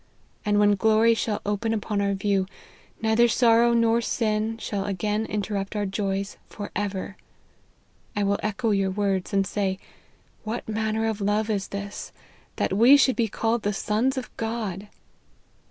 [0.43, 2.47] And when glory shall open upon our view,
[3.03, 7.17] neither sorrow nor sin, shall again interrupt our joys for ever.
[8.15, 9.77] I will echo your words, and say,'
[10.43, 12.11] What manner of love is this,
[12.55, 14.87] that we should be called the sons of God